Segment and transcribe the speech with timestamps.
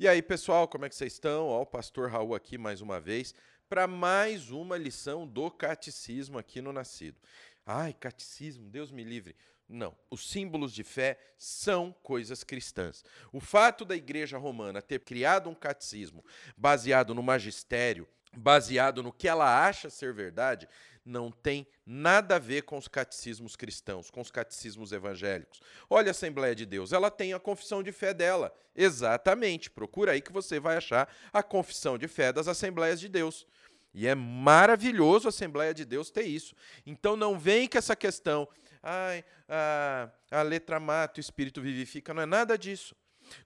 [0.00, 1.48] E aí, pessoal, como é que vocês estão?
[1.48, 3.34] Ó, o pastor Raul aqui mais uma vez
[3.68, 7.18] para mais uma lição do catecismo aqui no Nascido.
[7.66, 9.36] Ai, catecismo, Deus me livre.
[9.68, 13.04] Não, os símbolos de fé são coisas cristãs.
[13.30, 16.24] O fato da Igreja Romana ter criado um catecismo
[16.56, 20.66] baseado no magistério, baseado no que ela acha ser verdade,
[21.10, 25.60] não tem nada a ver com os catecismos cristãos, com os catecismos evangélicos.
[25.88, 28.54] Olha a Assembleia de Deus, ela tem a confissão de fé dela.
[28.74, 33.46] Exatamente, procura aí que você vai achar a confissão de fé das Assembleias de Deus.
[33.92, 36.54] E é maravilhoso a Assembleia de Deus ter isso.
[36.86, 38.48] Então não vem com essa questão,
[38.80, 42.94] ai, a, a letra mata, o espírito vivifica, não é nada disso.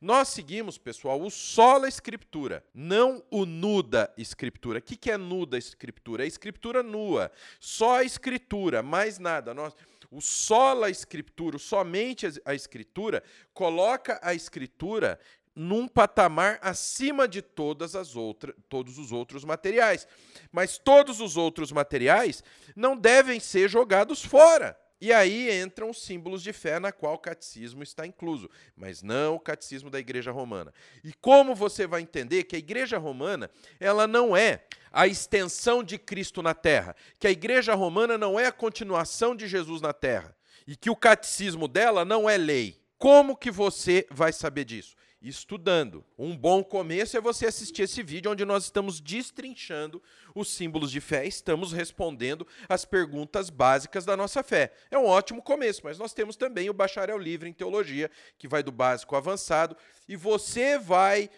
[0.01, 4.79] Nós seguimos, pessoal, o sola escritura, não o nuda escritura.
[4.79, 6.25] O que, é nuda escritura?
[6.25, 9.55] É escritura nua, só a escritura, mais nada.
[9.55, 9.75] Nós,
[10.11, 15.19] o sola escritura, somente a escritura, coloca a escritura
[15.55, 20.07] num patamar acima de todas as outras, todos os outros materiais.
[20.51, 22.43] Mas todos os outros materiais
[22.75, 24.77] não devem ser jogados fora.
[25.01, 29.35] E aí entram os símbolos de fé na qual o catecismo está incluso, mas não
[29.35, 30.73] o catecismo da Igreja Romana.
[31.03, 35.99] E como você vai entender que a Igreja Romana, ela não é a extensão de
[35.99, 40.35] Cristo na terra, que a Igreja Romana não é a continuação de Jesus na terra,
[40.67, 42.81] e que o catecismo dela não é lei.
[42.97, 44.97] Como que você vai saber disso?
[45.29, 46.05] Estudando.
[46.19, 50.03] Um bom começo é você assistir esse vídeo onde nós estamos destrinchando
[50.35, 54.73] os símbolos de fé, estamos respondendo as perguntas básicas da nossa fé.
[54.91, 58.63] É um ótimo começo, mas nós temos também o bacharel livre em teologia, que vai
[58.63, 59.77] do básico ao avançado,
[60.09, 61.31] e você vai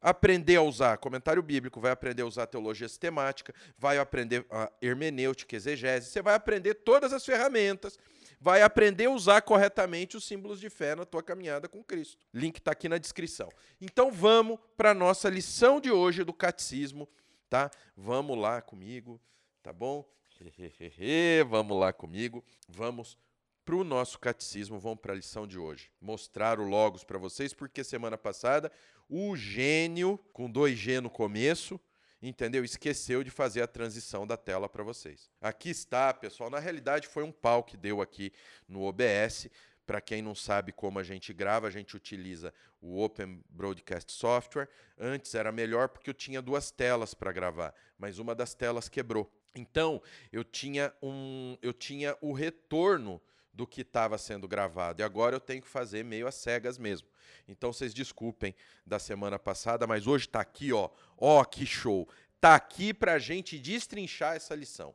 [0.00, 5.56] aprender a usar comentário bíblico, vai aprender a usar teologia sistemática, vai aprender a hermenêutica,
[5.56, 7.98] exegese, você vai aprender todas as ferramentas
[8.44, 12.18] vai aprender a usar corretamente os símbolos de fé na tua caminhada com Cristo.
[12.30, 13.48] Link está aqui na descrição.
[13.80, 17.08] Então vamos para a nossa lição de hoje do catecismo,
[17.48, 17.70] tá?
[17.96, 19.18] Vamos lá comigo,
[19.62, 20.06] tá bom?
[21.48, 22.44] vamos lá comigo.
[22.68, 23.16] Vamos
[23.64, 25.90] para o nosso catecismo, vamos para a lição de hoje.
[25.98, 28.70] Mostrar o Logos para vocês, porque semana passada
[29.08, 31.80] o gênio, com dois G no começo,
[32.28, 32.64] entendeu?
[32.64, 35.30] Esqueceu de fazer a transição da tela para vocês.
[35.40, 36.50] Aqui está, pessoal.
[36.50, 38.32] Na realidade, foi um pau que deu aqui
[38.68, 39.48] no OBS.
[39.86, 44.68] Para quem não sabe como a gente grava, a gente utiliza o Open Broadcast Software.
[44.98, 49.30] Antes era melhor porque eu tinha duas telas para gravar, mas uma das telas quebrou.
[49.54, 50.02] Então,
[50.32, 53.20] eu tinha um eu tinha o retorno
[53.54, 55.00] do que estava sendo gravado.
[55.00, 57.08] E agora eu tenho que fazer meio às cegas mesmo.
[57.46, 58.54] Então vocês desculpem
[58.84, 60.90] da semana passada, mas hoje está aqui, ó.
[61.16, 62.08] Ó, que show!
[62.34, 64.94] Está aqui para a gente destrinchar essa lição.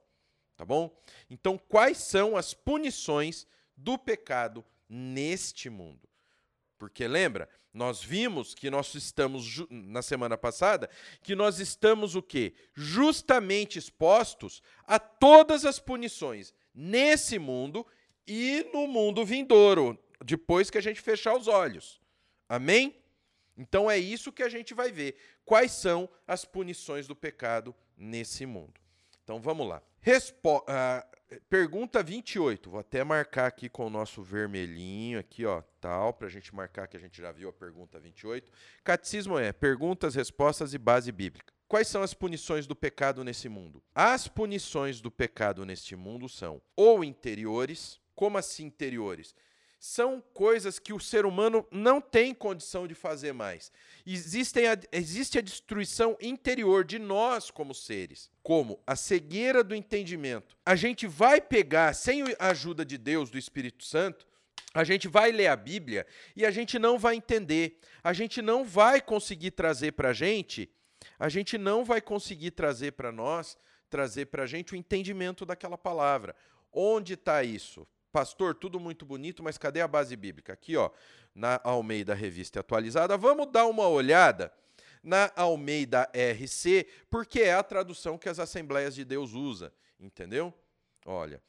[0.56, 0.94] Tá bom?
[1.30, 6.08] Então, quais são as punições do pecado neste mundo?
[6.78, 10.90] Porque lembra, nós vimos que nós estamos na semana passada
[11.22, 12.53] que nós estamos o quê?
[12.74, 17.86] Justamente expostos a todas as punições nesse mundo
[18.29, 22.00] e no mundo vindouro, depois que a gente fechar os olhos.
[22.47, 22.95] Amém?
[23.57, 25.17] Então é isso que a gente vai ver.
[25.44, 28.79] Quais são as punições do pecado nesse mundo?
[29.23, 29.81] Então vamos lá.
[30.00, 32.69] Respo uh, pergunta 28.
[32.69, 36.88] Vou até marcar aqui com o nosso vermelhinho aqui, ó, tal, para a gente marcar
[36.88, 38.51] que a gente já viu a pergunta 28.
[38.84, 41.53] Catecismo é perguntas, respostas e base bíblica.
[41.68, 43.84] Quais são as punições do pecado nesse mundo?
[43.94, 49.34] As punições do pecado neste mundo são ou interiores, como assim interiores?
[49.80, 53.72] São coisas que o ser humano não tem condição de fazer mais.
[54.06, 60.57] Existem a, existe a destruição interior de nós como seres, como a cegueira do entendimento.
[60.66, 64.28] A gente vai pegar, sem a ajuda de Deus, do Espírito Santo,
[64.74, 66.06] a gente vai ler a Bíblia
[66.36, 67.80] e a gente não vai entender.
[68.03, 70.69] A gente não vai conseguir trazer para a gente,
[71.18, 73.57] a gente não vai conseguir trazer para nós,
[73.90, 76.36] trazer para a gente o entendimento daquela palavra.
[76.69, 77.88] Onde está isso?
[78.12, 80.53] Pastor, tudo muito bonito, mas cadê a base bíblica?
[80.53, 80.90] Aqui, ó,
[81.34, 83.18] na Almeida Revista Atualizada.
[83.18, 84.52] Vamos dar uma olhada
[85.03, 90.54] na Almeida RC, porque é a tradução que as Assembleias de Deus usa, entendeu?
[91.06, 91.42] Olha,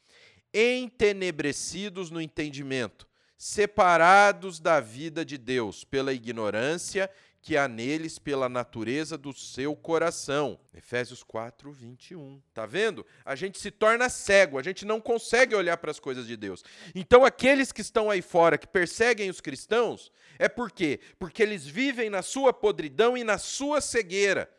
[0.53, 3.07] entenebrecidos no entendimento,
[3.37, 7.09] separados da vida de Deus pela ignorância
[7.41, 10.59] que há neles pela natureza do seu coração.
[10.73, 12.39] Efésios 4, 21.
[12.53, 13.05] Tá vendo?
[13.25, 16.63] A gente se torna cego, a gente não consegue olhar para as coisas de Deus.
[16.93, 20.99] Então, aqueles que estão aí fora, que perseguem os cristãos, é por quê?
[21.17, 24.49] Porque eles vivem na sua podridão e na sua cegueira.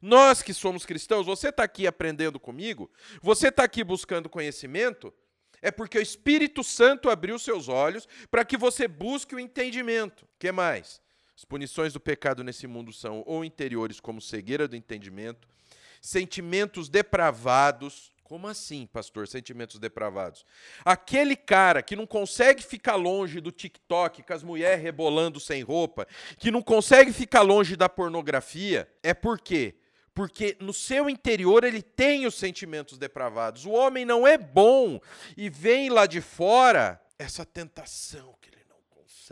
[0.00, 2.90] Nós que somos cristãos, você está aqui aprendendo comigo,
[3.22, 5.14] você está aqui buscando conhecimento,
[5.60, 10.24] é porque o Espírito Santo abriu seus olhos para que você busque o entendimento.
[10.24, 11.00] O que mais?
[11.36, 15.48] As punições do pecado nesse mundo são ou interiores, como cegueira do entendimento,
[16.00, 18.12] sentimentos depravados.
[18.22, 19.28] Como assim, pastor?
[19.28, 20.44] Sentimentos depravados.
[20.84, 26.06] Aquele cara que não consegue ficar longe do TikTok com as mulheres rebolando sem roupa,
[26.38, 29.74] que não consegue ficar longe da pornografia, é por quê?
[30.14, 33.64] Porque no seu interior ele tem os sentimentos depravados.
[33.64, 35.00] O homem não é bom
[35.36, 38.51] e vem lá de fora essa tentação que ele não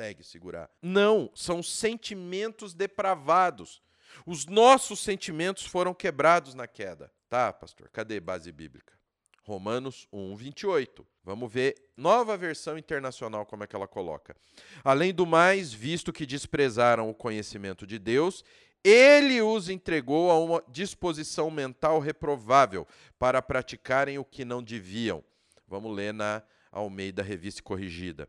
[0.01, 0.71] consegue segurar.
[0.81, 3.83] Não, são sentimentos depravados.
[4.25, 7.13] Os nossos sentimentos foram quebrados na queda.
[7.29, 7.91] Tá, pastor?
[7.91, 8.99] Cadê base bíblica?
[9.43, 11.07] Romanos 1, 28.
[11.23, 14.35] Vamos ver nova versão internacional como é que ela coloca.
[14.83, 18.43] Além do mais, visto que desprezaram o conhecimento de Deus,
[18.83, 22.87] ele os entregou a uma disposição mental reprovável
[23.19, 25.23] para praticarem o que não deviam.
[25.69, 28.29] Vamos ler na Almeida Revista Corrigida.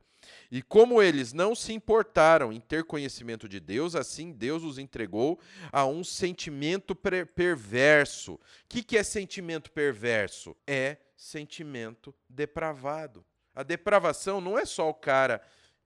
[0.52, 5.40] E como eles não se importaram em ter conhecimento de Deus, assim Deus os entregou
[5.72, 8.34] a um sentimento perverso.
[8.34, 8.40] O
[8.70, 10.56] que, que é sentimento perverso?
[10.68, 13.26] É sentimento depravado.
[13.54, 15.42] A depravação não é só o cara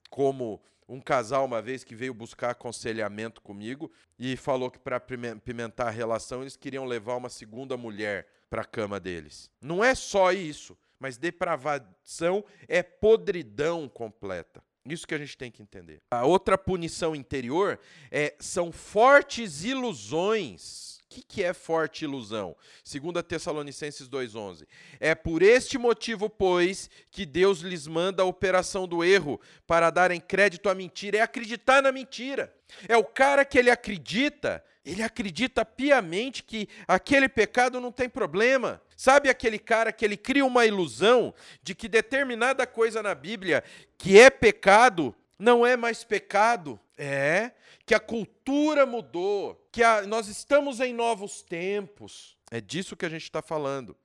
[0.09, 5.87] como um casal uma vez que veio buscar aconselhamento comigo e falou que para pimentar
[5.87, 9.49] a relação eles queriam levar uma segunda mulher para a cama deles.
[9.59, 14.63] Não é só isso, mas depravação é podridão completa.
[14.85, 16.01] Isso que a gente tem que entender.
[16.11, 17.79] A outra punição interior
[18.11, 22.55] é são fortes ilusões que, que é forte ilusão?
[22.83, 24.67] 2 Tessalonicenses 2,11.
[24.99, 30.19] É por este motivo, pois, que Deus lhes manda a operação do erro para darem
[30.19, 31.19] crédito à mentira.
[31.19, 32.53] É acreditar na mentira.
[32.87, 38.79] É o cara que ele acredita, ele acredita piamente que aquele pecado não tem problema.
[38.95, 41.33] Sabe aquele cara que ele cria uma ilusão
[41.63, 43.63] de que determinada coisa na Bíblia
[43.97, 46.79] que é pecado não é mais pecado?
[46.97, 47.51] É
[47.85, 52.35] que a cultura mudou, que a, nós estamos em novos tempos.
[52.49, 53.95] É disso que a gente está falando.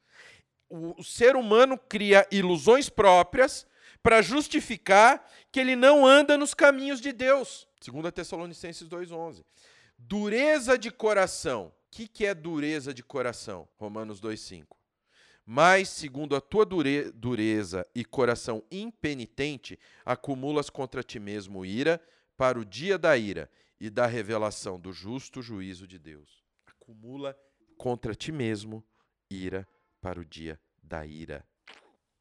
[0.69, 3.67] O, o ser humano cria ilusões próprias
[4.03, 7.67] para justificar que ele não anda nos caminhos de Deus.
[7.87, 9.44] 2 Tessalonicenses 2,11.
[10.02, 11.67] Dureza de coração.
[11.67, 13.69] O que, que é dureza de coração?
[13.76, 14.76] Romanos 2,5.
[15.44, 22.00] Mas, segundo a tua dure dureza e coração impenitente, acumulas contra ti mesmo ira
[22.37, 23.50] para o dia da ira
[23.81, 26.44] e da revelação do justo juízo de Deus.
[26.67, 27.37] Acumula
[27.76, 28.85] contra ti mesmo
[29.29, 29.67] ira
[30.00, 31.46] para o dia da ira.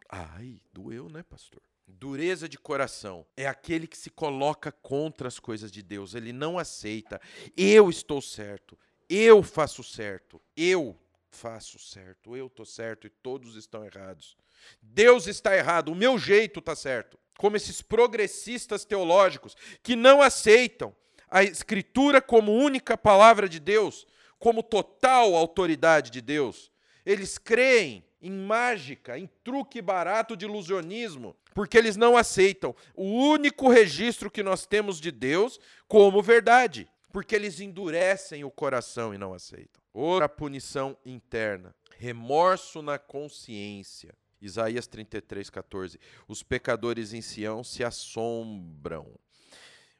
[0.09, 1.61] Ai, doeu, né, pastor?
[1.97, 6.57] Dureza de coração é aquele que se coloca contra as coisas de Deus, ele não
[6.57, 7.19] aceita.
[7.57, 8.77] Eu estou certo,
[9.09, 10.97] eu faço certo, eu
[11.31, 14.37] faço certo, eu estou certo e todos estão errados.
[14.81, 17.17] Deus está errado, o meu jeito está certo.
[17.37, 20.95] Como esses progressistas teológicos que não aceitam
[21.29, 24.05] a Escritura como única palavra de Deus,
[24.37, 26.71] como total autoridade de Deus.
[27.09, 33.69] Eles creem em mágica, em truque barato de ilusionismo, porque eles não aceitam o único
[33.69, 39.33] registro que nós temos de Deus como verdade, porque eles endurecem o coração e não
[39.33, 39.81] aceitam.
[39.93, 44.13] Outra punição interna, remorso na consciência.
[44.41, 45.99] Isaías 33, 14.
[46.27, 49.17] Os pecadores em Sião se assombram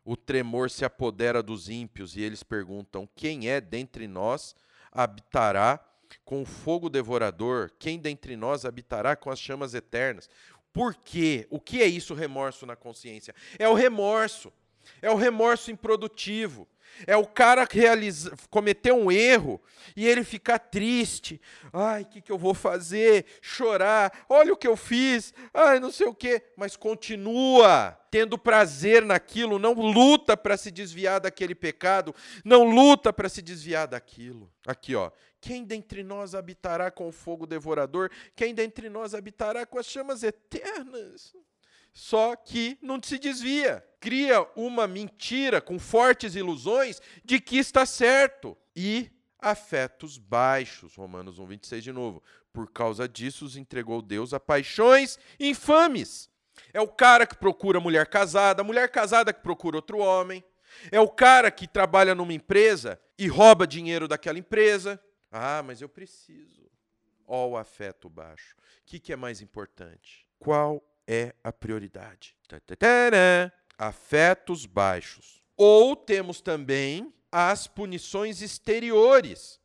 [0.04, 4.56] o tremor se apodera dos ímpios e eles perguntam: Quem é dentre nós
[4.92, 5.80] habitará
[6.24, 7.72] com o fogo devorador?
[7.80, 10.30] Quem dentre nós habitará com as chamas eternas?
[10.72, 11.48] Por quê?
[11.50, 13.34] O que é isso, remorso na consciência?
[13.58, 14.52] É o remorso.
[15.02, 16.68] É o remorso improdutivo.
[17.08, 19.62] É o cara realiza, cometer um erro
[19.96, 21.40] e ele ficar triste.
[21.72, 23.26] Ai, o que, que eu vou fazer?
[23.42, 24.26] Chorar.
[24.28, 25.34] Olha o que eu fiz.
[25.54, 26.42] Ai, não sei o quê.
[26.58, 29.60] Mas continua tendo prazer naquilo.
[29.60, 32.14] Não luta para se desviar daquele pecado.
[32.44, 34.52] Não luta para se desviar daquilo.
[34.66, 35.12] Aqui, ó.
[35.42, 38.12] Quem dentre nós habitará com o fogo devorador?
[38.36, 41.34] Quem dentre nós habitará com as chamas eternas?
[41.94, 43.86] só que não se desvia.
[44.00, 48.58] Cria uma mentira com fortes ilusões de que está certo.
[48.76, 52.24] E afetos baixos, Romanos 1, 26 de novo.
[52.54, 56.30] Por causa disso, os entregou Deus a paixões infames.
[56.74, 60.44] É o cara que procura mulher casada, a mulher casada que procura outro homem.
[60.92, 65.02] É o cara que trabalha numa empresa e rouba dinheiro daquela empresa.
[65.32, 66.70] Ah, mas eu preciso.
[67.28, 68.56] Ó, o afeto baixo.
[68.58, 70.28] O que, que é mais importante?
[70.40, 72.36] Qual é a prioridade.
[73.76, 75.44] Afetos baixos.
[75.58, 79.60] Ou temos também as punições exteriores,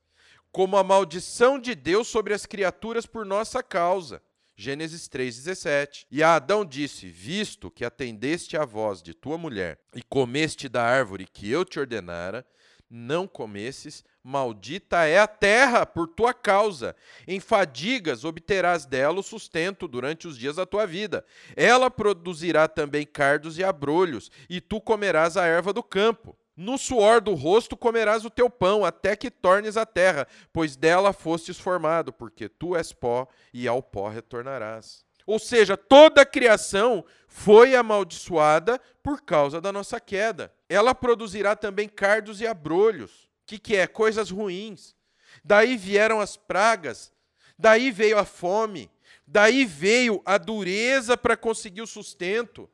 [0.51, 4.23] como a maldição de Deus sobre as criaturas por nossa causa.
[4.57, 6.07] Gênesis 3,17.
[6.11, 11.27] E Adão disse: Visto que atendeste à voz de tua mulher e comeste da árvore
[11.27, 12.47] que eu te ordenara,
[12.91, 16.95] não comesses, maldita é a terra por tua causa.
[17.27, 21.25] Em fadigas obterás dela o sustento durante os dias da tua vida.
[21.57, 26.37] Ela produzirá também cardos e abrolhos, e tu comerás a erva do campo.
[26.57, 31.13] No suor do rosto comerás o teu pão, até que tornes a terra, pois dela
[31.13, 35.05] fostes formado, porque tu és pó e ao pó retornarás.
[35.27, 40.53] Ou seja, toda a criação foi amaldiçoada por causa da nossa queda.
[40.75, 43.29] Ela produzirá também cardos e abrolhos.
[43.47, 43.87] Que, que é?
[43.87, 44.97] Coisas ruins.
[45.45, 47.13] Daí vieram as pragas,
[47.59, 48.91] daí veio a fome,
[49.27, 52.69] daí veio a dureza para conseguir o sustento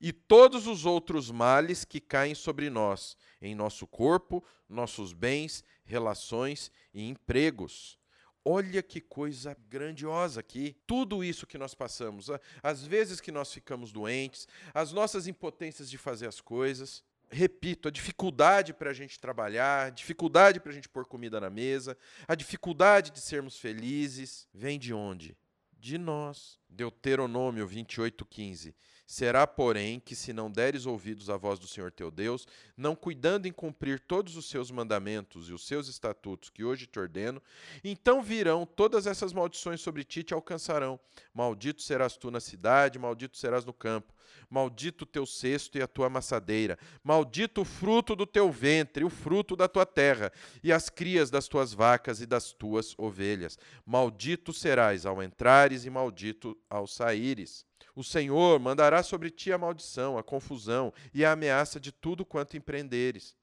[0.00, 6.72] e todos os outros males que caem sobre nós, em nosso corpo, nossos bens, relações
[6.92, 7.98] e empregos.
[8.44, 10.76] Olha que coisa grandiosa aqui.
[10.86, 12.28] Tudo isso que nós passamos,
[12.62, 17.02] as vezes que nós ficamos doentes, as nossas impotências de fazer as coisas.
[17.30, 21.50] Repito, a dificuldade para a gente trabalhar, a dificuldade para a gente pôr comida na
[21.50, 21.96] mesa,
[22.28, 25.36] a dificuldade de sermos felizes, vem de onde?
[25.78, 26.58] De nós.
[26.68, 28.74] Deuteronômio 28,15.
[29.06, 33.46] Será, porém, que se não deres ouvidos à voz do Senhor teu Deus, não cuidando
[33.46, 37.42] em cumprir todos os seus mandamentos e os seus estatutos que hoje te ordeno,
[37.82, 40.98] então virão todas essas maldições sobre ti e te alcançarão.
[41.34, 44.13] Maldito serás tu na cidade, maldito serás no campo.
[44.48, 46.78] Maldito o teu cesto e a tua amassadeira.
[47.02, 51.48] Maldito o fruto do teu ventre, o fruto da tua terra, e as crias das
[51.48, 53.58] tuas vacas e das tuas ovelhas.
[53.84, 57.64] Maldito serás ao entrares e maldito ao saíres.
[57.96, 62.56] O Senhor mandará sobre ti a maldição, a confusão e a ameaça de tudo quanto
[62.56, 63.36] empreenderes,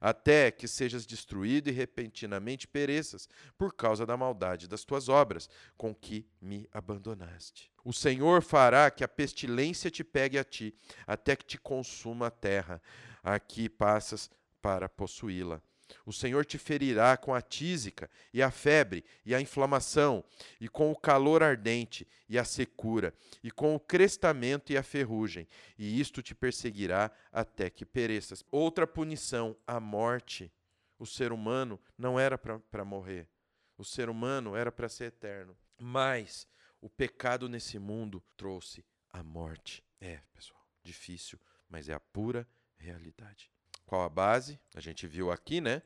[0.00, 5.94] até que sejas destruído e repentinamente pereças, por causa da maldade das tuas obras, com
[5.94, 7.70] que me abandonaste.
[7.84, 10.74] O Senhor fará que a pestilência te pegue a ti,
[11.06, 12.82] até que te consuma a terra,
[13.22, 15.62] a que passas para possuí-la.
[16.04, 20.24] O Senhor te ferirá com a tísica, e a febre, e a inflamação,
[20.60, 25.46] e com o calor ardente, e a secura, e com o crestamento e a ferrugem,
[25.78, 28.44] e isto te perseguirá até que pereças.
[28.50, 30.52] Outra punição, a morte.
[30.98, 33.28] O ser humano não era para morrer,
[33.76, 35.56] o ser humano era para ser eterno.
[35.78, 36.48] Mas
[36.80, 39.84] o pecado nesse mundo trouxe a morte.
[40.00, 41.38] É, pessoal, difícil,
[41.68, 43.50] mas é a pura realidade.
[43.86, 44.58] Qual a base?
[44.74, 45.80] A gente viu aqui, né?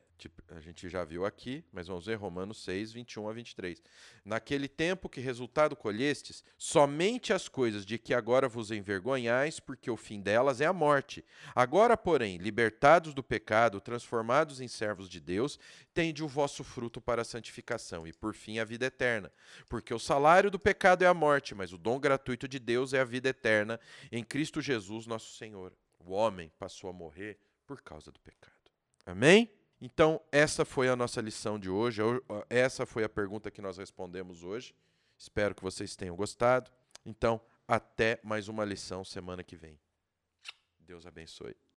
[0.49, 3.83] A gente já viu aqui, mas vamos ver Romanos 6, 21 a 23.
[4.25, 9.97] Naquele tempo que resultado colhestes, somente as coisas de que agora vos envergonhais, porque o
[9.97, 11.25] fim delas é a morte.
[11.54, 15.59] Agora, porém, libertados do pecado, transformados em servos de Deus,
[15.95, 19.33] tende o vosso fruto para a santificação e, por fim, a vida eterna.
[19.69, 23.00] Porque o salário do pecado é a morte, mas o dom gratuito de Deus é
[23.00, 23.80] a vida eterna
[24.11, 25.73] em Cristo Jesus, nosso Senhor.
[25.99, 27.38] O homem passou a morrer
[27.70, 28.52] por causa do pecado.
[29.06, 29.48] Amém?
[29.80, 32.02] Então, essa foi a nossa lição de hoje.
[32.48, 34.74] Essa foi a pergunta que nós respondemos hoje.
[35.16, 36.68] Espero que vocês tenham gostado.
[37.06, 39.78] Então, até mais uma lição semana que vem.
[40.80, 41.56] Deus abençoe.